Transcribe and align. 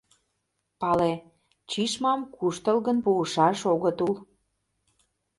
Пале: 0.81 1.13
Чишмам 1.69 2.21
куштылгын 2.35 2.97
пуышаш 3.05 3.59
огыт 3.73 3.99
ул. 4.07 4.15